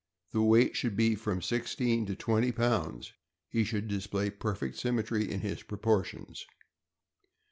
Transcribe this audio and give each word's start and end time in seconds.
The 0.31 0.41
weight 0.41 0.75
should 0.75 0.95
be 0.97 1.13
from 1.13 1.43
six 1.43 1.75
teen 1.75 2.07
to 2.07 2.15
twenty 2.15 2.51
pounds. 2.51 3.13
He 3.49 3.63
should 3.63 3.87
display 3.87 4.31
perfect 4.31 4.77
sym 4.77 4.97
metry 4.97 5.29
in 5.29 5.41
his 5.41 5.61
proportions. 5.61 6.47